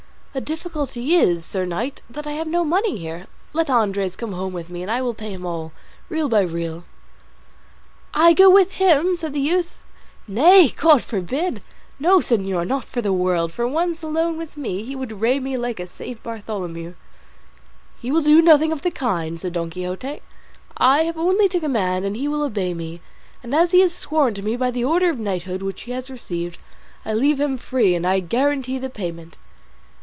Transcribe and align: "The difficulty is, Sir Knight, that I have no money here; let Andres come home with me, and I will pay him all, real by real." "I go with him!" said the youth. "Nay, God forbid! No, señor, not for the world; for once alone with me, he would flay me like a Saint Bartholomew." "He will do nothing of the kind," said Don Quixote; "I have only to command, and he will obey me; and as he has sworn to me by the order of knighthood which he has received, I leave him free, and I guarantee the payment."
"The 0.33 0.39
difficulty 0.39 1.13
is, 1.15 1.43
Sir 1.43 1.65
Knight, 1.65 2.01
that 2.09 2.25
I 2.25 2.31
have 2.31 2.47
no 2.47 2.63
money 2.63 2.95
here; 2.97 3.27
let 3.51 3.69
Andres 3.69 4.15
come 4.15 4.31
home 4.31 4.53
with 4.53 4.69
me, 4.69 4.81
and 4.81 4.89
I 4.89 5.01
will 5.01 5.13
pay 5.13 5.29
him 5.31 5.45
all, 5.45 5.73
real 6.07 6.29
by 6.29 6.39
real." 6.39 6.85
"I 8.13 8.31
go 8.31 8.49
with 8.49 8.75
him!" 8.75 9.17
said 9.17 9.33
the 9.33 9.41
youth. 9.41 9.79
"Nay, 10.29 10.69
God 10.77 11.01
forbid! 11.03 11.61
No, 11.99 12.19
señor, 12.19 12.65
not 12.65 12.85
for 12.85 13.01
the 13.01 13.11
world; 13.11 13.51
for 13.51 13.67
once 13.67 14.03
alone 14.03 14.37
with 14.37 14.55
me, 14.55 14.83
he 14.83 14.95
would 14.95 15.09
flay 15.19 15.37
me 15.41 15.57
like 15.57 15.81
a 15.81 15.85
Saint 15.87 16.23
Bartholomew." 16.23 16.93
"He 18.01 18.09
will 18.09 18.21
do 18.21 18.41
nothing 18.41 18.71
of 18.71 18.83
the 18.83 18.89
kind," 18.91 19.37
said 19.37 19.51
Don 19.51 19.69
Quixote; 19.69 20.21
"I 20.77 21.01
have 21.03 21.17
only 21.17 21.49
to 21.49 21.59
command, 21.59 22.05
and 22.05 22.15
he 22.15 22.29
will 22.29 22.43
obey 22.43 22.73
me; 22.73 23.01
and 23.43 23.53
as 23.53 23.71
he 23.73 23.81
has 23.81 23.93
sworn 23.93 24.33
to 24.35 24.41
me 24.41 24.55
by 24.55 24.71
the 24.71 24.85
order 24.85 25.09
of 25.09 25.19
knighthood 25.19 25.61
which 25.61 25.81
he 25.81 25.91
has 25.91 26.09
received, 26.09 26.57
I 27.03 27.13
leave 27.15 27.41
him 27.41 27.57
free, 27.57 27.95
and 27.95 28.07
I 28.07 28.21
guarantee 28.21 28.77
the 28.77 28.89
payment." 28.89 29.37